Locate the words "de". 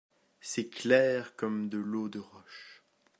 1.69-1.77, 2.09-2.17